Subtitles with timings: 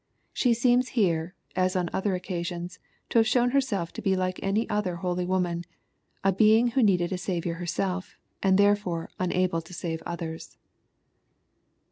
[0.33, 4.95] Shti seems here, as on other occasions, to have shown herself to be like other
[4.95, 5.63] holy women,—
[6.25, 10.57] ^a being who needed a Saviour herself, and therefore unable to save others.